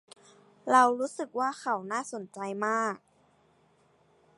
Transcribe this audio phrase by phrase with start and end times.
[0.71, 2.95] เรารู้สึกว่าเขาน่าสนใจมาก